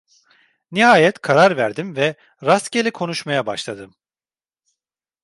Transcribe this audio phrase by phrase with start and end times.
[0.71, 3.95] Nihayet karar verdim ve rastgele konuşmaya başladım.